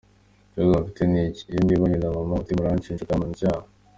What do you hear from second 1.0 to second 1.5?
ni iki,